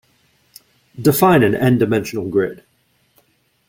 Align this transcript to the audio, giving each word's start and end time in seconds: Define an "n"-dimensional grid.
Define 0.99 1.43
an 1.43 1.53
"n"-dimensional 1.53 2.27
grid. 2.31 2.63